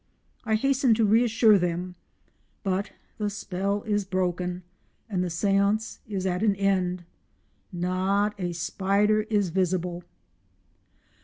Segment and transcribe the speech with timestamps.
[0.45, 1.93] I hasten to reassure them,
[2.63, 4.63] but the spell is broken,
[5.07, 7.03] and the séance is at an end.
[7.71, 10.03] Not a spider is visible.